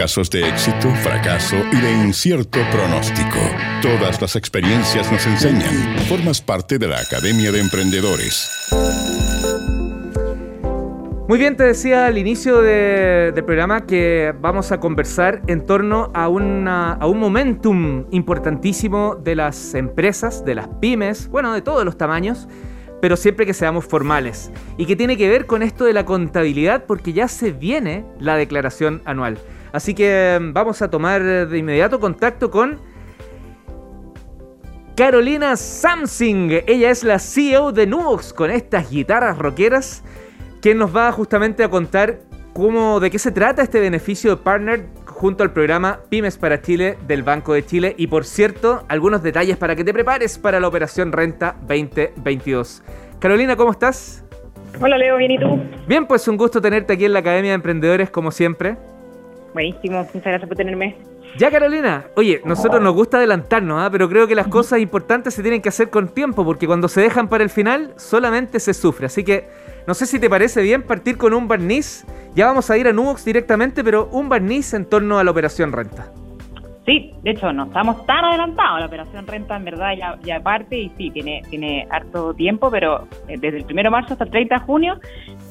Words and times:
Casos 0.00 0.30
de 0.30 0.48
éxito, 0.48 0.88
fracaso 1.02 1.56
y 1.72 1.76
de 1.76 1.92
incierto 1.92 2.58
pronóstico. 2.72 3.38
Todas 3.82 4.18
las 4.22 4.34
experiencias 4.34 5.12
nos 5.12 5.26
enseñan. 5.26 5.98
Formas 6.08 6.40
parte 6.40 6.78
de 6.78 6.88
la 6.88 7.00
Academia 7.00 7.52
de 7.52 7.60
Emprendedores. 7.60 8.50
Muy 11.28 11.38
bien, 11.38 11.54
te 11.54 11.64
decía 11.64 12.06
al 12.06 12.16
inicio 12.16 12.62
del 12.62 13.44
programa 13.44 13.84
que 13.84 14.34
vamos 14.40 14.72
a 14.72 14.80
conversar 14.80 15.42
en 15.48 15.66
torno 15.66 16.10
a, 16.14 16.24
a 16.24 16.28
un 17.06 17.18
momentum 17.18 18.06
importantísimo 18.10 19.16
de 19.16 19.36
las 19.36 19.74
empresas, 19.74 20.46
de 20.46 20.54
las 20.54 20.68
pymes, 20.80 21.28
bueno, 21.28 21.52
de 21.52 21.60
todos 21.60 21.84
los 21.84 21.98
tamaños, 21.98 22.48
pero 23.00 23.16
siempre 23.16 23.46
que 23.46 23.54
seamos 23.54 23.84
formales. 23.84 24.50
Y 24.76 24.86
que 24.86 24.96
tiene 24.96 25.16
que 25.16 25.28
ver 25.28 25.46
con 25.46 25.62
esto 25.62 25.84
de 25.84 25.92
la 25.92 26.04
contabilidad 26.04 26.84
porque 26.86 27.12
ya 27.12 27.28
se 27.28 27.52
viene 27.52 28.04
la 28.18 28.36
declaración 28.36 29.02
anual. 29.04 29.38
Así 29.72 29.94
que 29.94 30.38
mm, 30.40 30.52
vamos 30.52 30.82
a 30.82 30.90
tomar 30.90 31.22
de 31.22 31.58
inmediato 31.58 32.00
contacto 32.00 32.50
con 32.50 32.78
Carolina 34.96 35.56
Samsing. 35.56 36.62
Ella 36.66 36.90
es 36.90 37.04
la 37.04 37.18
CEO 37.18 37.72
de 37.72 37.86
Nuvox 37.86 38.32
con 38.32 38.50
estas 38.50 38.90
guitarras 38.90 39.38
rockeras, 39.38 40.02
quien 40.60 40.76
nos 40.78 40.94
va 40.94 41.10
justamente 41.12 41.64
a 41.64 41.70
contar 41.70 42.20
cómo, 42.52 43.00
de 43.00 43.10
qué 43.10 43.18
se 43.18 43.32
trata 43.32 43.62
este 43.62 43.80
beneficio 43.80 44.30
de 44.30 44.36
partner 44.36 44.86
junto 45.20 45.42
al 45.42 45.52
programa 45.52 46.00
Pymes 46.08 46.38
para 46.38 46.62
Chile 46.62 46.96
del 47.06 47.22
Banco 47.22 47.52
de 47.52 47.62
Chile 47.62 47.94
y 47.98 48.06
por 48.06 48.24
cierto, 48.24 48.84
algunos 48.88 49.22
detalles 49.22 49.58
para 49.58 49.76
que 49.76 49.84
te 49.84 49.92
prepares 49.92 50.38
para 50.38 50.58
la 50.60 50.66
operación 50.66 51.12
Renta 51.12 51.56
2022. 51.68 52.82
Carolina, 53.18 53.54
¿cómo 53.54 53.70
estás? 53.70 54.24
Hola 54.80 54.96
Leo, 54.96 55.18
bien 55.18 55.32
y 55.32 55.38
tú? 55.38 55.60
Bien, 55.86 56.06
pues 56.06 56.26
un 56.26 56.38
gusto 56.38 56.62
tenerte 56.62 56.94
aquí 56.94 57.04
en 57.04 57.12
la 57.12 57.18
Academia 57.18 57.50
de 57.50 57.56
Emprendedores 57.56 58.08
como 58.08 58.30
siempre. 58.30 58.78
Buenísimo, 59.52 59.98
muchas 59.98 60.22
gracias 60.22 60.48
por 60.48 60.56
tenerme. 60.56 60.96
Ya 61.38 61.50
Carolina, 61.50 62.06
oye, 62.16 62.40
nosotros 62.44 62.82
nos 62.82 62.94
gusta 62.94 63.18
adelantarnos, 63.18 63.80
¿ah? 63.80 63.88
pero 63.90 64.08
creo 64.08 64.26
que 64.26 64.34
las 64.34 64.48
cosas 64.48 64.80
importantes 64.80 65.32
se 65.34 65.42
tienen 65.42 65.62
que 65.62 65.68
hacer 65.68 65.88
con 65.88 66.08
tiempo 66.08 66.44
porque 66.44 66.66
cuando 66.66 66.88
se 66.88 67.00
dejan 67.00 67.28
para 67.28 67.44
el 67.44 67.50
final 67.50 67.92
solamente 67.96 68.58
se 68.58 68.74
sufre. 68.74 69.06
Así 69.06 69.22
que 69.22 69.48
no 69.86 69.94
sé 69.94 70.06
si 70.06 70.18
te 70.18 70.28
parece 70.28 70.60
bien 70.62 70.82
partir 70.82 71.16
con 71.16 71.32
un 71.32 71.46
barniz. 71.46 72.04
Ya 72.34 72.46
vamos 72.46 72.70
a 72.70 72.76
ir 72.76 72.88
a 72.88 72.92
Nubox 72.92 73.24
directamente, 73.24 73.84
pero 73.84 74.08
un 74.12 74.28
barniz 74.28 74.74
en 74.74 74.84
torno 74.84 75.18
a 75.18 75.24
la 75.24 75.30
operación 75.30 75.72
renta. 75.72 76.12
Sí, 76.86 77.12
de 77.22 77.32
hecho 77.32 77.52
no 77.52 77.64
estamos 77.64 78.04
tan 78.06 78.24
adelantados. 78.24 78.80
La 78.80 78.86
operación 78.86 79.26
renta 79.26 79.56
en 79.56 79.64
verdad 79.64 79.92
ya, 79.96 80.18
ya 80.22 80.40
parte 80.40 80.78
y 80.78 80.88
sí, 80.96 81.10
tiene, 81.10 81.42
tiene 81.50 81.86
harto 81.90 82.32
tiempo, 82.34 82.70
pero 82.70 83.06
eh, 83.28 83.36
desde 83.38 83.58
el 83.58 83.64
1 83.64 83.82
de 83.82 83.90
marzo 83.90 84.14
hasta 84.14 84.24
el 84.24 84.30
30 84.30 84.54
de 84.54 84.60
junio 84.62 85.00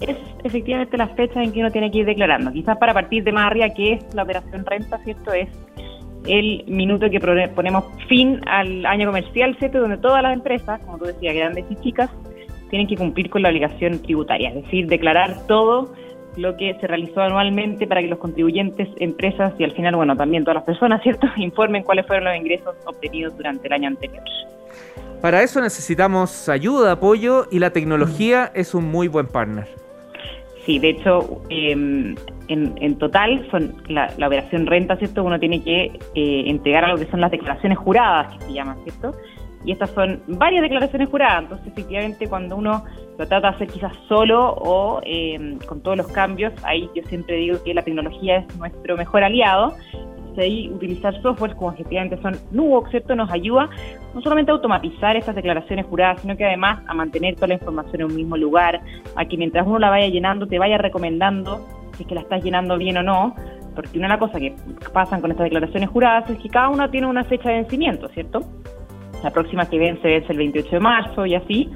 es 0.01 0.17
efectivamente 0.43 0.97
la 0.97 1.07
fecha 1.09 1.43
en 1.43 1.51
que 1.51 1.59
uno 1.59 1.71
tiene 1.71 1.91
que 1.91 1.99
ir 1.99 2.05
declarando. 2.05 2.51
Quizás 2.51 2.77
para 2.77 2.93
partir 2.93 3.23
de 3.23 3.31
más 3.31 3.45
arriba, 3.45 3.69
que 3.69 3.93
es 3.93 4.15
la 4.15 4.23
operación 4.23 4.65
renta, 4.65 4.97
¿cierto? 5.03 5.31
Es 5.31 5.49
el 6.25 6.63
minuto 6.67 7.09
que 7.09 7.19
ponemos 7.19 7.85
fin 8.07 8.41
al 8.47 8.85
año 8.85 9.07
comercial, 9.07 9.55
¿cierto? 9.59 9.79
Donde 9.79 9.97
todas 9.97 10.23
las 10.23 10.33
empresas, 10.33 10.81
como 10.81 10.97
tú 10.97 11.05
decías, 11.05 11.35
grandes 11.35 11.65
y 11.69 11.75
chicas, 11.75 12.09
tienen 12.69 12.87
que 12.87 12.95
cumplir 12.95 13.29
con 13.29 13.41
la 13.41 13.49
obligación 13.49 14.01
tributaria, 14.01 14.49
es 14.49 14.63
decir, 14.63 14.87
declarar 14.87 15.47
todo 15.47 15.93
lo 16.35 16.55
que 16.57 16.75
se 16.79 16.87
realizó 16.87 17.21
anualmente 17.21 17.87
para 17.87 18.01
que 18.01 18.07
los 18.07 18.19
contribuyentes, 18.19 18.87
empresas 18.97 19.53
y 19.57 19.63
al 19.63 19.71
final, 19.71 19.95
bueno, 19.95 20.15
también 20.15 20.43
todas 20.43 20.55
las 20.55 20.63
personas, 20.63 21.01
¿cierto?, 21.03 21.27
informen 21.37 21.83
cuáles 21.83 22.05
fueron 22.05 22.25
los 22.25 22.35
ingresos 22.35 22.75
obtenidos 22.85 23.35
durante 23.37 23.67
el 23.67 23.73
año 23.73 23.87
anterior. 23.87 24.23
Para 25.21 25.43
eso 25.43 25.59
necesitamos 25.59 26.47
ayuda, 26.47 26.93
apoyo 26.93 27.47
y 27.51 27.59
la 27.59 27.71
tecnología 27.71 28.51
es 28.53 28.73
un 28.73 28.85
muy 28.85 29.09
buen 29.09 29.27
partner. 29.27 29.67
Sí, 30.65 30.79
de 30.79 30.89
hecho, 30.89 31.41
em, 31.49 32.15
en, 32.47 32.97
total, 32.97 33.45
son 33.51 33.75
la, 33.89 34.13
operación 34.25 34.65
renta, 34.65 34.95
¿cierto? 34.97 35.23
Uno 35.23 35.39
tiene 35.39 35.61
que 35.63 35.91
eh, 36.15 36.43
entregar 36.47 36.85
a 36.85 36.89
lo 36.89 36.97
que 36.97 37.05
son 37.07 37.21
las 37.21 37.31
declaraciones 37.31 37.77
juradas, 37.77 38.37
que 38.37 38.45
se 38.45 38.53
llaman, 38.53 38.77
¿cierto? 38.83 39.13
Y 39.65 39.71
estas 39.73 39.89
son 39.91 40.21
varias 40.27 40.61
declaraciones 40.61 41.09
juradas, 41.09 41.43
entonces 41.43 41.67
efectivamente 41.67 42.27
cuando 42.27 42.55
uno 42.55 42.83
lo 43.17 43.27
trata 43.27 43.49
de 43.49 43.55
hacer 43.55 43.67
quizás 43.67 43.93
solo 44.07 44.53
o 44.53 45.01
em, 45.03 45.59
con 45.59 45.81
todos 45.81 45.97
los 45.97 46.07
cambios, 46.07 46.53
ahí 46.63 46.89
yo 46.95 47.03
siempre 47.03 47.35
digo 47.35 47.61
que 47.63 47.73
la 47.73 47.81
tecnología 47.81 48.37
es 48.37 48.57
nuestro 48.57 48.95
mejor 48.95 49.23
aliado. 49.23 49.75
Entonces 50.17 50.71
utilizar 50.71 51.21
software 51.21 51.55
como 51.55 51.73
efectivamente 51.73 52.17
son 52.21 52.37
Nuvox, 52.51 52.91
¿cierto? 52.91 53.15
Nos 53.15 53.29
ayuda 53.31 53.69
no 54.13 54.21
solamente 54.21 54.51
a 54.51 54.55
automatizar 54.55 55.17
estas 55.17 55.35
declaraciones 55.35 55.85
juradas, 55.87 56.21
sino 56.21 56.37
que 56.37 56.45
además 56.45 56.81
a 56.87 56.93
mantener 56.93 57.35
toda 57.35 57.47
la 57.47 57.53
información 57.55 58.01
en 58.01 58.07
un 58.07 58.15
mismo 58.15 58.37
lugar, 58.37 58.79
a 59.15 59.25
que 59.25 59.35
mientras 59.35 59.67
uno 59.67 59.79
la 59.79 59.89
vaya 59.89 60.07
llenando 60.07 60.47
te 60.47 60.57
vaya 60.57 60.77
recomendando 60.77 61.65
si 61.97 62.03
es 62.03 62.07
que 62.07 62.15
la 62.15 62.21
estás 62.21 62.41
llenando 62.41 62.77
bien 62.77 62.97
o 62.97 63.03
no, 63.03 63.35
porque 63.75 63.97
una 63.97 64.07
de 64.07 64.13
las 64.13 64.19
cosas 64.19 64.39
que 64.39 64.55
pasan 64.93 65.19
con 65.19 65.31
estas 65.31 65.45
declaraciones 65.45 65.89
juradas 65.89 66.29
es 66.29 66.37
que 66.37 66.49
cada 66.49 66.69
una 66.69 66.89
tiene 66.89 67.07
una 67.07 67.23
fecha 67.25 67.49
de 67.49 67.55
vencimiento, 67.55 68.07
¿cierto? 68.09 68.41
La 69.23 69.31
próxima 69.31 69.69
que 69.69 69.77
vence 69.77 70.17
vence 70.17 70.29
el 70.29 70.37
28 70.37 70.69
de 70.69 70.79
marzo 70.79 71.25
y 71.25 71.35
así 71.35 71.69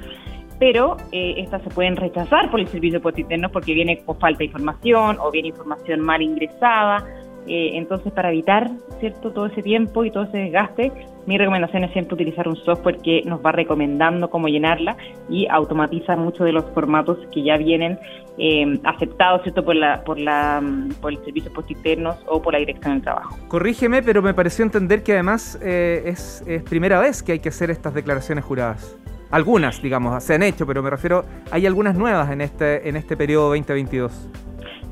pero 0.58 0.96
eh, 1.12 1.34
estas 1.38 1.62
se 1.62 1.70
pueden 1.70 1.96
rechazar 1.96 2.50
por 2.50 2.60
el 2.60 2.68
servicio 2.68 2.98
de 2.98 3.02
porque 3.50 3.74
viene 3.74 3.98
con 4.04 4.18
falta 4.18 4.38
de 4.38 4.44
información 4.46 5.18
o 5.20 5.30
viene 5.30 5.48
información 5.48 6.00
mal 6.00 6.22
ingresada. 6.22 7.04
Eh, 7.46 7.72
entonces, 7.74 8.12
para 8.12 8.30
evitar 8.30 8.70
cierto 9.00 9.32
todo 9.32 9.46
ese 9.46 9.62
tiempo 9.62 10.04
y 10.04 10.10
todo 10.10 10.24
ese 10.24 10.38
desgaste, 10.38 10.92
mi 11.26 11.36
recomendación 11.38 11.84
es 11.84 11.92
siempre 11.92 12.14
utilizar 12.14 12.48
un 12.48 12.56
software 12.56 12.98
que 12.98 13.22
nos 13.24 13.44
va 13.44 13.52
recomendando 13.52 14.30
cómo 14.30 14.48
llenarla 14.48 14.96
y 15.28 15.46
automatiza 15.48 16.16
muchos 16.16 16.46
de 16.46 16.52
los 16.52 16.64
formatos 16.72 17.18
que 17.32 17.42
ya 17.42 17.56
vienen 17.56 17.98
eh, 18.38 18.78
aceptados 18.84 19.42
cierto 19.42 19.64
por 19.64 19.76
la 19.76 20.02
por 20.04 20.18
la 20.18 20.62
por 21.00 21.12
el 21.12 21.24
servicio 21.24 21.52
postinternos 21.52 22.16
o 22.26 22.42
por 22.42 22.52
la 22.52 22.58
dirección 22.58 22.94
del 22.94 23.02
trabajo. 23.02 23.36
Corrígeme, 23.48 24.02
pero 24.02 24.22
me 24.22 24.34
pareció 24.34 24.64
entender 24.64 25.02
que 25.02 25.12
además 25.12 25.58
es, 25.62 26.42
es 26.46 26.62
primera 26.62 26.98
vez 27.00 27.22
que 27.22 27.32
hay 27.32 27.38
que 27.38 27.50
hacer 27.50 27.70
estas 27.70 27.94
declaraciones 27.94 28.44
juradas. 28.44 28.98
Algunas, 29.34 29.82
digamos, 29.82 30.22
se 30.22 30.34
han 30.34 30.44
hecho, 30.44 30.64
pero 30.64 30.80
me 30.82 30.90
refiero, 30.90 31.24
hay 31.50 31.66
algunas 31.66 31.96
nuevas 31.96 32.30
en 32.30 32.40
este, 32.40 32.88
en 32.88 32.94
este 32.94 33.16
periodo 33.16 33.48
2022. 33.48 34.28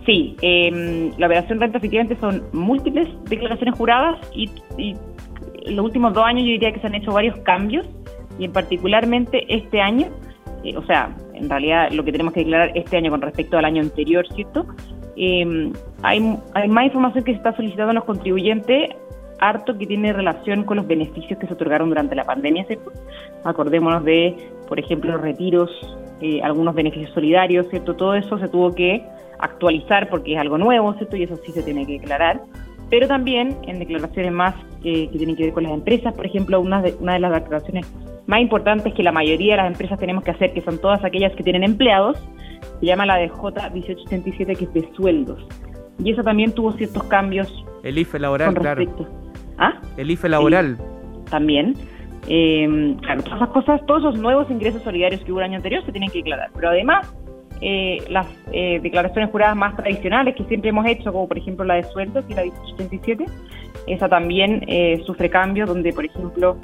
Sí, 0.05 0.37
eh, 0.43 1.13
la 1.17 1.27
operación 1.27 1.61
renta 1.61 1.79
efectivamente 1.79 2.17
son 2.21 2.43
múltiples 2.53 3.09
declaraciones 3.25 3.77
juradas 3.77 4.19
y, 4.35 4.51
en 4.79 5.77
los 5.77 5.85
últimos 5.85 6.13
dos 6.13 6.25
años 6.25 6.43
yo 6.43 6.53
diría 6.53 6.73
que 6.73 6.81
se 6.81 6.89
han 6.89 6.95
hecho 6.95 7.13
varios 7.13 7.37
cambios 7.41 7.87
y 8.39 8.45
en 8.47 8.53
particularmente 8.53 9.45
este 9.49 9.81
año, 9.81 10.09
eh, 10.65 10.77
o 10.77 10.85
sea, 10.87 11.15
en 11.35 11.49
realidad 11.49 11.93
lo 11.93 12.05
que 12.05 12.11
tenemos 12.11 12.33
que 12.35 12.41
declarar 12.41 12.73
este 12.75 12.97
año 12.97 13.11
con 13.11 13.21
respecto 13.21 13.59
al 13.59 13.65
año 13.65 13.81
anterior, 13.81 14.27
¿cierto? 14.35 14.67
Eh, 15.17 15.73
hay, 16.03 16.21
más 16.21 16.85
información 16.87 17.23
que 17.23 17.33
se 17.33 17.37
está 17.37 17.55
solicitando 17.55 17.91
a 17.91 17.95
los 17.95 18.05
contribuyentes 18.05 18.91
harto 19.39 19.77
que 19.77 19.87
tiene 19.87 20.13
relación 20.13 20.65
con 20.65 20.77
los 20.77 20.87
beneficios 20.87 21.39
que 21.39 21.47
se 21.47 21.53
otorgaron 21.53 21.89
durante 21.89 22.15
la 22.15 22.25
pandemia. 22.25 22.65
Acordémonos 23.45 24.05
de, 24.05 24.37
por 24.69 24.79
ejemplo, 24.79 25.17
retiros, 25.19 25.71
eh, 26.23 26.41
algunos 26.43 26.75
beneficios 26.75 27.11
solidarios, 27.13 27.67
¿cierto? 27.69 27.95
Todo 27.97 28.15
eso 28.15 28.39
se 28.39 28.49
tuvo 28.49 28.75
que 28.75 29.05
actualizar 29.39 30.09
porque 30.09 30.35
es 30.35 30.39
algo 30.39 30.57
nuevo, 30.57 30.95
¿cierto? 30.95 31.17
Y 31.17 31.25
eso 31.25 31.37
sí 31.45 31.53
se 31.53 31.63
tiene 31.63 31.85
que 31.85 31.95
declarar. 31.95 32.41
Pero 32.91 33.09
también 33.09 33.57
en 33.67 33.79
declaraciones 33.79 34.33
más 34.33 34.55
que 34.83 35.09
tienen 35.13 35.35
que 35.35 35.45
ver 35.45 35.53
con 35.53 35.65
las 35.65 35.73
empresas, 35.73 36.15
por 36.15 36.27
ejemplo, 36.27 36.61
una 36.61 36.81
de, 36.83 36.95
una 37.01 37.15
de 37.15 37.21
las 37.21 37.33
declaraciones 37.33 37.93
más 38.27 38.41
importantes 38.41 38.95
que 38.95 39.03
la 39.03 39.13
mayoría 39.13 39.55
de 39.55 39.63
las 39.63 39.73
empresas 39.73 39.99
tenemos 39.99 40.23
que 40.23 40.31
hacer, 40.31 40.53
que 40.53 40.61
son 40.61 40.79
todas 40.79 41.05
aquellas 41.05 41.33
que 41.35 41.43
tienen 41.43 41.65
empleados, 41.65 42.19
se 42.81 42.87
llama 42.87 43.07
la 43.07 43.17
de 43.17 43.31
J1887, 43.31 44.57
que 44.57 44.65
es 44.65 44.73
de 44.75 44.89
sueldos. 44.95 45.45
Y 45.99 46.13
eso 46.13 46.23
también 46.23 46.53
tuvo 46.53 46.73
ciertos 46.73 47.03
cambios. 47.05 47.53
El 47.83 47.99
IFE 47.99 48.19
laboral, 48.19 48.55
claro. 48.55 48.85
¿Ah? 49.59 49.81
El 49.97 50.11
IFE 50.11 50.29
laboral. 50.29 50.79
también. 51.31 51.75
Eh, 52.29 52.97
claro, 53.03 53.23
todas 53.23 53.39
esas 53.39 53.49
cosas, 53.51 53.87
todos 53.87 54.01
esos 54.03 54.19
nuevos 54.19 54.51
ingresos 54.51 54.83
solidarios 54.83 55.23
que 55.23 55.33
hubo 55.33 55.41
el 55.41 55.47
año 55.47 55.57
anterior 55.57 55.85
se 55.85 55.93
tienen 55.93 56.11
que 56.11 56.19
declarar. 56.19 56.51
Pero 56.55 56.69
además, 56.69 57.15
eh, 57.61 57.99
las 58.09 58.27
eh, 58.53 58.81
declaraciones 58.83 59.31
juradas 59.31 59.57
más 59.57 59.77
tradicionales 59.77 60.35
que 60.37 60.45
siempre 60.45 60.71
hemos 60.71 60.87
hecho, 60.87 61.13
como 61.13 61.29
por 61.29 61.39
ejemplo 61.39 61.65
la 61.65 61.75
de 61.75 61.85
sueldos 61.85 62.25
y 62.29 62.35
la 62.35 62.43
1887, 62.43 63.27
esa 63.87 64.09
también 64.09 64.65
sufre 65.05 65.29
cambios, 65.29 65.69
donde 65.69 65.93
por 65.93 66.05
ejemplo 66.05 66.57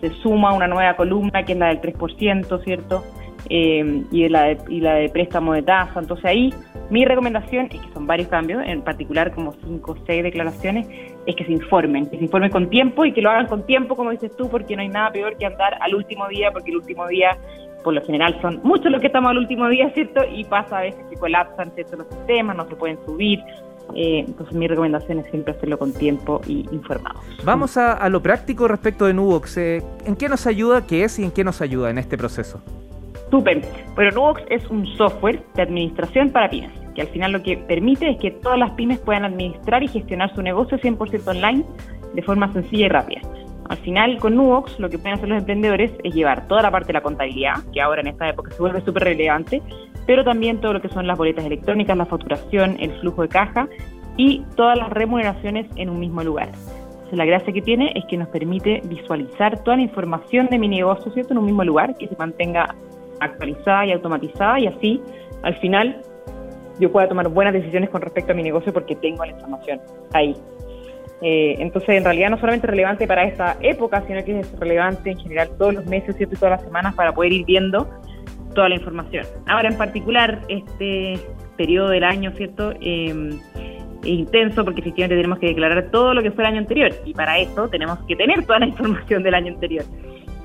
se 0.00 0.10
suma 0.22 0.52
una 0.52 0.66
nueva 0.66 0.96
columna 0.96 1.44
que 1.44 1.52
es 1.52 1.58
la 1.58 1.68
del 1.68 1.80
3%, 1.80 2.64
¿cierto? 2.64 3.04
y, 3.48 4.28
la 4.28 4.44
de, 4.44 4.58
y 4.68 4.80
la 4.80 4.94
de 4.94 5.08
préstamo 5.08 5.52
de 5.52 5.62
tasa. 5.62 6.00
Entonces 6.00 6.24
ahí 6.24 6.52
mi 6.90 7.04
recomendación 7.04 7.68
es 7.72 7.80
que 7.80 7.92
son 7.92 8.06
varios 8.06 8.28
cambios, 8.28 8.62
en 8.66 8.82
particular 8.82 9.32
como 9.34 9.52
cinco 9.64 9.92
o 9.92 9.96
seis 10.06 10.22
declaraciones, 10.22 10.86
es 11.26 11.36
que 11.36 11.44
se 11.44 11.52
informen, 11.52 12.06
que 12.06 12.18
se 12.18 12.24
informen 12.24 12.50
con 12.50 12.68
tiempo 12.68 13.04
y 13.04 13.12
que 13.12 13.22
lo 13.22 13.30
hagan 13.30 13.46
con 13.46 13.64
tiempo, 13.64 13.96
como 13.96 14.10
dices 14.10 14.34
tú, 14.36 14.48
porque 14.48 14.76
no 14.76 14.82
hay 14.82 14.88
nada 14.88 15.10
peor 15.10 15.36
que 15.36 15.46
andar 15.46 15.76
al 15.80 15.94
último 15.94 16.28
día, 16.28 16.50
porque 16.52 16.70
el 16.70 16.78
último 16.78 17.06
día, 17.08 17.36
por 17.82 17.94
lo 17.94 18.02
general, 18.02 18.38
son 18.40 18.60
muchos 18.62 18.90
los 18.90 19.00
que 19.00 19.06
estamos 19.08 19.30
al 19.30 19.38
último 19.38 19.68
día, 19.68 19.90
¿cierto? 19.90 20.22
Y 20.30 20.44
pasa 20.44 20.78
a 20.78 20.82
veces 20.82 21.04
que 21.08 21.16
colapsan 21.16 21.70
¿cierto? 21.72 21.96
los 21.96 22.08
sistemas, 22.08 22.56
no 22.56 22.66
se 22.68 22.76
pueden 22.76 22.98
subir. 23.04 23.40
Eh, 23.94 24.24
entonces 24.26 24.54
mi 24.56 24.66
recomendación 24.66 25.18
es 25.18 25.26
siempre 25.26 25.52
hacerlo 25.52 25.78
con 25.78 25.92
tiempo 25.92 26.40
y 26.46 26.66
informados. 26.72 27.22
Vamos 27.44 27.76
a, 27.76 28.08
lo 28.08 28.22
práctico 28.22 28.66
respecto 28.66 29.06
de 29.06 29.14
Nubox. 29.14 29.56
Eh, 29.58 29.82
¿En 30.06 30.16
qué 30.16 30.28
nos 30.28 30.46
ayuda, 30.46 30.86
qué 30.86 31.04
es 31.04 31.18
y 31.18 31.24
en 31.24 31.30
qué 31.30 31.44
nos 31.44 31.60
ayuda 31.60 31.90
en 31.90 31.98
este 31.98 32.16
proceso? 32.16 32.62
Súper. 33.30 33.62
Pero 33.94 34.10
Nubox 34.12 34.42
es 34.48 34.68
un 34.70 34.86
software 34.96 35.42
de 35.54 35.62
administración 35.62 36.30
para 36.30 36.48
pymes, 36.48 36.72
que 36.94 37.02
al 37.02 37.08
final 37.08 37.32
lo 37.32 37.42
que 37.42 37.56
permite 37.56 38.10
es 38.10 38.18
que 38.18 38.30
todas 38.30 38.58
las 38.58 38.70
pymes 38.72 38.98
puedan 38.98 39.24
administrar 39.24 39.82
y 39.82 39.88
gestionar 39.88 40.34
su 40.34 40.42
negocio 40.42 40.78
100% 40.78 41.26
online 41.26 41.64
de 42.14 42.22
forma 42.22 42.52
sencilla 42.52 42.86
y 42.86 42.88
rápida. 42.88 43.20
Al 43.68 43.78
final, 43.78 44.18
con 44.18 44.36
Nubox, 44.36 44.78
lo 44.78 44.90
que 44.90 44.98
pueden 44.98 45.14
hacer 45.14 45.28
los 45.28 45.38
emprendedores 45.38 45.90
es 46.04 46.14
llevar 46.14 46.46
toda 46.46 46.62
la 46.62 46.70
parte 46.70 46.88
de 46.88 46.92
la 46.94 47.02
contabilidad, 47.02 47.54
que 47.72 47.80
ahora 47.80 48.02
en 48.02 48.08
esta 48.08 48.28
época 48.28 48.50
se 48.50 48.60
vuelve 48.60 48.82
súper 48.82 49.04
relevante, 49.04 49.62
pero 50.06 50.22
también 50.22 50.60
todo 50.60 50.74
lo 50.74 50.82
que 50.82 50.88
son 50.90 51.06
las 51.06 51.16
boletas 51.16 51.44
electrónicas, 51.44 51.96
la 51.96 52.04
facturación, 52.04 52.76
el 52.78 52.92
flujo 53.00 53.22
de 53.22 53.28
caja 53.28 53.68
y 54.16 54.42
todas 54.54 54.78
las 54.78 54.90
remuneraciones 54.90 55.66
en 55.76 55.88
un 55.88 55.98
mismo 55.98 56.22
lugar. 56.22 56.50
la 57.10 57.24
gracia 57.24 57.52
que 57.52 57.62
tiene 57.62 57.92
es 57.94 58.04
que 58.06 58.16
nos 58.16 58.28
permite 58.28 58.82
visualizar 58.86 59.62
toda 59.62 59.76
la 59.76 59.84
información 59.84 60.48
de 60.48 60.58
mi 60.58 60.66
negocio 60.66 61.12
¿cierto? 61.12 61.32
en 61.32 61.38
un 61.38 61.46
mismo 61.46 61.62
lugar, 61.62 61.96
que 61.96 62.08
se 62.08 62.16
mantenga 62.16 62.74
actualizada 63.20 63.86
y 63.86 63.92
automatizada 63.92 64.58
y 64.58 64.66
así, 64.66 65.00
al 65.44 65.54
final, 65.56 66.02
yo 66.78 66.90
pueda 66.90 67.08
tomar 67.08 67.28
buenas 67.28 67.52
decisiones 67.52 67.90
con 67.90 68.02
respecto 68.02 68.32
a 68.32 68.34
mi 68.34 68.42
negocio 68.42 68.72
porque 68.72 68.96
tengo 68.96 69.24
la 69.24 69.32
información 69.32 69.80
ahí. 70.12 70.34
Eh, 71.22 71.56
entonces, 71.58 71.90
en 71.90 72.04
realidad 72.04 72.30
no 72.30 72.38
solamente 72.38 72.66
es 72.66 72.70
relevante 72.70 73.06
para 73.06 73.24
esta 73.24 73.56
época, 73.60 74.02
sino 74.06 74.22
que 74.24 74.40
es 74.40 74.58
relevante 74.58 75.10
en 75.10 75.18
general 75.18 75.50
todos 75.56 75.74
los 75.74 75.86
meses 75.86 76.16
¿cierto? 76.16 76.34
y 76.34 76.38
todas 76.38 76.58
las 76.58 76.62
semanas 76.62 76.94
para 76.94 77.12
poder 77.12 77.32
ir 77.32 77.46
viendo 77.46 77.88
toda 78.54 78.68
la 78.68 78.74
información. 78.76 79.26
Ahora, 79.46 79.68
en 79.68 79.76
particular, 79.76 80.40
este 80.48 81.18
periodo 81.56 81.88
del 81.88 82.04
año, 82.04 82.32
¿cierto? 82.32 82.72
Eh, 82.80 83.30
es 84.02 84.10
intenso 84.10 84.64
porque 84.64 84.80
efectivamente 84.80 85.16
tenemos 85.16 85.38
que 85.38 85.46
declarar 85.46 85.90
todo 85.90 86.14
lo 86.14 86.22
que 86.22 86.30
fue 86.30 86.44
el 86.44 86.48
año 86.48 86.58
anterior 86.58 86.92
y 87.04 87.14
para 87.14 87.38
eso 87.38 87.68
tenemos 87.68 87.98
que 88.06 88.16
tener 88.16 88.44
toda 88.44 88.58
la 88.58 88.66
información 88.66 89.22
del 89.22 89.34
año 89.34 89.54
anterior. 89.54 89.84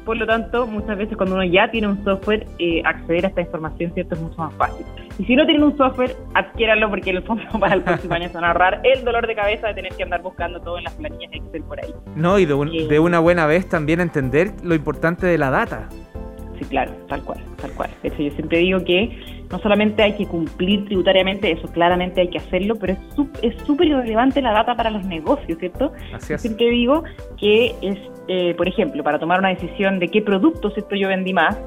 Por 0.10 0.18
lo 0.18 0.26
tanto, 0.26 0.66
muchas 0.66 0.98
veces 0.98 1.16
cuando 1.16 1.36
uno 1.36 1.44
ya 1.44 1.70
tiene 1.70 1.88
un 1.88 2.04
software, 2.04 2.44
eh, 2.58 2.82
acceder 2.84 3.26
a 3.26 3.28
esta 3.28 3.42
información 3.42 3.94
cierto 3.94 4.16
es 4.16 4.22
mucho 4.22 4.38
más 4.40 4.52
fácil. 4.56 4.84
Y 5.20 5.26
si 5.26 5.36
no 5.36 5.46
tienen 5.46 5.62
un 5.62 5.78
software, 5.78 6.16
adquiéranlo 6.34 6.90
porque 6.90 7.12
en 7.12 7.18
el 7.18 7.24
fondo 7.24 7.44
para 7.60 7.76
el 7.76 7.84
próximo 7.84 8.16
año 8.16 8.28
se 8.28 8.34
van 8.34 8.46
a 8.46 8.48
ahorrar 8.48 8.82
el 8.84 9.06
dolor 9.06 9.28
de 9.28 9.36
cabeza 9.36 9.68
de 9.68 9.76
tener 9.76 9.94
que 9.94 10.02
andar 10.02 10.24
buscando 10.24 10.60
todo 10.62 10.80
en 10.80 10.86
las 10.86 10.96
planillas 10.96 11.32
Excel 11.32 11.62
por 11.62 11.80
ahí. 11.80 11.94
No, 12.16 12.40
y 12.40 12.48
de, 12.48 12.56
eh, 12.56 12.88
de 12.88 13.00
una 13.00 13.20
buena 13.20 13.46
vez 13.46 13.70
también 13.70 14.02
entender 14.02 14.52
lo 14.64 14.74
importante 14.74 15.28
de 15.28 15.38
la 15.38 15.52
data. 15.52 15.88
Sí, 16.58 16.66
claro, 16.66 16.92
tal 17.08 17.22
cual, 17.22 17.40
tal 17.62 17.72
cual. 17.74 17.92
Hecho, 18.02 18.24
yo 18.24 18.32
siempre 18.32 18.58
digo 18.58 18.84
que 18.84 19.16
no 19.52 19.60
solamente 19.60 20.04
hay 20.04 20.14
que 20.14 20.28
cumplir 20.28 20.86
tributariamente, 20.86 21.52
eso 21.52 21.68
claramente 21.72 22.22
hay 22.22 22.30
que 22.30 22.38
hacerlo, 22.38 22.76
pero 22.76 22.96
es 23.42 23.56
súper 23.66 23.88
irrelevante 23.88 24.42
la 24.42 24.52
data 24.52 24.76
para 24.76 24.92
los 24.92 25.04
negocios, 25.06 25.58
¿cierto? 25.60 25.92
Así 26.14 26.34
es. 26.34 26.42
Siempre 26.42 26.70
digo 26.70 27.04
que 27.38 27.76
es, 27.82 27.98
eh, 28.28 28.54
por 28.56 28.68
ejemplo, 28.68 29.04
para 29.04 29.20
tomar 29.20 29.40
una 29.40 29.50
decisión 29.50 30.00
de 30.00 30.08
qué 30.08 30.22
productos 30.22 30.78
esto 30.78 30.96
yo 30.96 31.08
vendí 31.08 31.34
más, 31.34 31.58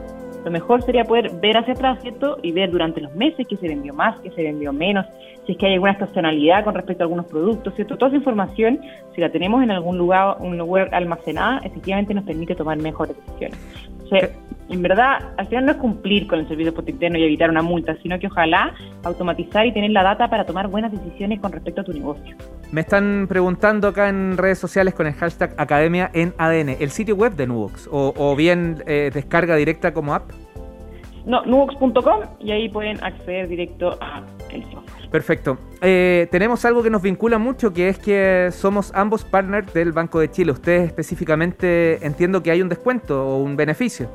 lo 0.45 0.51
mejor 0.51 0.83
sería 0.83 1.05
poder 1.05 1.31
ver 1.41 1.57
hacia 1.57 1.75
atrás, 1.75 1.99
¿cierto? 2.03 2.39
Y 2.43 2.53
ver 2.53 2.71
durante 2.71 3.01
los 3.01 3.15
meses 3.15 3.47
qué 3.49 3.57
se 3.57 3.69
vendió 3.69 3.95
más, 3.95 4.19
qué 4.21 4.31
se 4.31 4.43
vendió 4.43 4.73
menos, 4.73 5.07
si 5.47 5.53
es 5.53 5.59
que 5.59 5.67
hay 5.67 5.75
alguna 5.75 5.93
estacionalidad 5.93 6.65
con 6.65 6.75
respecto 6.75 7.03
a 7.03 7.05
algunos 7.05 7.27
productos, 7.27 7.75
¿cierto? 7.75 7.97
Toda 7.97 8.09
esa 8.09 8.17
información, 8.17 8.81
si 9.15 9.21
la 9.21 9.31
tenemos 9.31 9.63
en 9.63 9.71
algún 9.71 9.99
lugar, 9.99 10.37
un 10.41 10.59
lugar 10.59 10.93
almacenada, 10.93 11.61
efectivamente 11.65 12.15
nos 12.15 12.25
permite 12.25 12.55
tomar 12.55 12.79
mejores 12.79 13.17
decisiones. 13.17 13.59
En 14.69 14.83
verdad, 14.83 15.33
al 15.37 15.47
final 15.49 15.67
no 15.67 15.73
es 15.73 15.79
cumplir 15.79 16.27
con 16.27 16.39
el 16.39 16.49
servicio 16.49 16.73
interno 16.87 17.19
y 17.19 17.25
evitar 17.25 17.51
una 17.51 17.63
multa, 17.63 17.95
sino 18.03 18.19
que 18.19 18.27
ojalá 18.27 18.75
automatizar 19.03 19.67
y 19.67 19.73
tener 19.73 19.91
la 19.91 20.03
data 20.03 20.29
para 20.29 20.47
tomar 20.47 20.69
buenas 20.69 20.93
decisiones 20.93 21.41
con 21.41 21.53
respecto 21.53 21.83
a 21.83 21.85
tu 21.85 21.93
negocio. 21.93 22.37
Me 22.71 22.81
están 22.81 23.27
preguntando 23.29 23.89
acá 23.89 24.09
en 24.09 24.39
redes 24.39 24.59
sociales 24.59 24.95
con 24.95 25.07
el 25.07 25.13
hashtag 25.13 25.55
Academia 25.59 26.11
en 26.15 26.33
ADN, 26.39 26.71
el 26.81 26.91
sitio 26.91 27.17
web 27.17 27.35
de 27.35 27.47
Nubox, 27.47 27.89
o, 27.93 28.35
bien 28.35 28.83
eh, 28.87 29.11
descarga 29.13 29.57
directa 29.57 29.93
como 29.93 30.15
app. 30.15 30.31
No, 31.25 31.45
nubox.com 31.45 32.21
y 32.41 32.51
ahí 32.51 32.69
pueden 32.69 33.03
acceder 33.03 33.49
directo 33.49 33.97
a 34.01 34.23
el 34.51 34.63
software. 34.65 35.09
Perfecto. 35.11 35.59
Eh, 35.81 36.27
tenemos 36.31 36.65
algo 36.65 36.83
que 36.83 36.91
nos 36.91 37.03
vincula 37.03 37.39
mucho, 37.39 37.73
que 37.73 37.89
es 37.89 37.99
que 37.99 38.49
somos 38.51 38.93
ambos 38.95 39.25
partners 39.25 39.73
del 39.73 39.93
Banco 39.93 40.19
de 40.19 40.31
Chile. 40.31 40.53
Ustedes 40.53 40.87
específicamente 40.87 42.05
entiendo 42.05 42.43
que 42.43 42.51
hay 42.51 42.63
un 42.63 42.69
descuento 42.69 43.27
o 43.27 43.37
un 43.37 43.57
beneficio. 43.57 44.09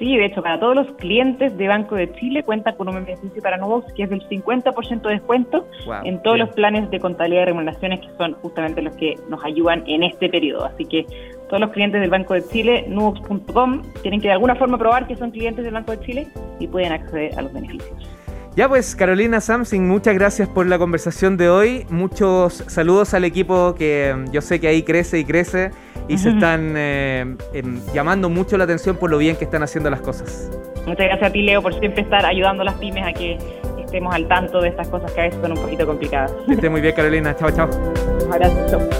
Sí, 0.00 0.16
de 0.16 0.24
hecho, 0.24 0.42
para 0.42 0.58
todos 0.58 0.74
los 0.74 0.86
clientes 0.92 1.56
de 1.58 1.68
Banco 1.68 1.94
de 1.94 2.10
Chile 2.14 2.42
cuenta 2.42 2.72
con 2.72 2.88
un 2.88 3.04
beneficio 3.04 3.42
para 3.42 3.58
Nubox 3.58 3.92
que 3.92 4.04
es 4.04 4.10
del 4.10 4.26
50% 4.28 5.02
de 5.02 5.10
descuento 5.10 5.66
en 6.04 6.22
todos 6.22 6.38
los 6.38 6.48
planes 6.50 6.90
de 6.90 6.98
contabilidad 6.98 7.42
y 7.42 7.44
remuneraciones 7.44 8.00
que 8.00 8.08
son 8.16 8.32
justamente 8.40 8.80
los 8.80 8.96
que 8.96 9.16
nos 9.28 9.44
ayudan 9.44 9.84
en 9.86 10.02
este 10.02 10.30
periodo. 10.30 10.64
Así 10.64 10.86
que 10.86 11.04
todos 11.50 11.60
los 11.60 11.70
clientes 11.70 12.00
del 12.00 12.10
Banco 12.10 12.34
de 12.34 12.46
Chile, 12.46 12.84
nubox.com, 12.88 13.82
tienen 14.02 14.20
que 14.20 14.28
de 14.28 14.34
alguna 14.34 14.54
forma 14.54 14.78
probar 14.78 15.08
que 15.08 15.16
son 15.16 15.32
clientes 15.32 15.64
del 15.64 15.74
Banco 15.74 15.90
de 15.90 16.00
Chile 16.00 16.28
y 16.60 16.68
pueden 16.68 16.92
acceder 16.92 17.36
a 17.36 17.42
los 17.42 17.52
beneficios. 17.52 18.08
Ya 18.54 18.68
pues, 18.68 18.94
Carolina 18.94 19.40
Samsing, 19.40 19.86
muchas 19.86 20.14
gracias 20.14 20.48
por 20.48 20.66
la 20.66 20.78
conversación 20.78 21.36
de 21.36 21.50
hoy. 21.50 21.86
Muchos 21.90 22.64
saludos 22.68 23.14
al 23.14 23.24
equipo 23.24 23.74
que 23.74 24.14
mm, 24.16 24.30
yo 24.30 24.40
sé 24.42 24.60
que 24.60 24.68
ahí 24.68 24.84
crece 24.84 25.18
y 25.18 25.24
crece 25.24 25.72
y 26.08 26.18
se 26.18 26.30
están 26.34 26.74
eh, 26.76 27.36
em, 27.52 27.80
llamando 27.92 28.30
mucho 28.30 28.56
la 28.56 28.64
atención 28.64 28.96
por 28.96 29.10
lo 29.10 29.18
bien 29.18 29.34
que 29.34 29.44
están 29.44 29.64
haciendo 29.64 29.90
las 29.90 30.00
cosas. 30.00 30.50
Muchas 30.86 31.06
gracias 31.06 31.30
a 31.30 31.32
ti, 31.32 31.42
Leo, 31.42 31.62
por 31.62 31.74
siempre 31.80 32.02
estar 32.02 32.24
ayudando 32.24 32.62
a 32.62 32.66
las 32.66 32.74
pymes 32.74 33.04
a 33.04 33.12
que 33.12 33.38
estemos 33.82 34.14
al 34.14 34.28
tanto 34.28 34.60
de 34.60 34.68
estas 34.68 34.86
cosas 34.88 35.10
que 35.12 35.20
a 35.20 35.24
veces 35.24 35.40
son 35.40 35.50
un 35.50 35.58
poquito 35.58 35.84
complicadas. 35.84 36.32
Que 36.46 36.54
esté 36.54 36.70
muy 36.70 36.80
bien, 36.80 36.94
Carolina. 36.94 37.34
Chao, 37.34 37.50
chao. 37.50 37.68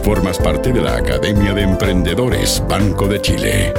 Formas 0.03 0.39
parte 0.39 0.73
de 0.73 0.81
la 0.81 0.97
Academia 0.97 1.55
de 1.55 1.63
Emprendedores 1.63 2.63
Banco 2.69 3.07
de 3.07 3.21
Chile. 3.21 3.73